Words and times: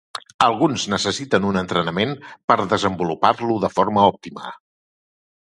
Alguns 0.43 0.85
necessiten 0.93 1.45
un 1.49 1.59
entrenament 1.61 2.15
per 2.53 2.57
desenvolupar-lo 2.73 3.61
de 3.67 3.71
forma 3.77 4.09
òptima. 4.15 4.57